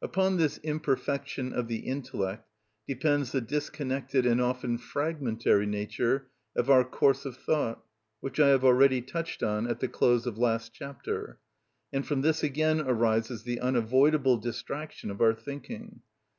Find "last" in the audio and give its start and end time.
10.38-10.72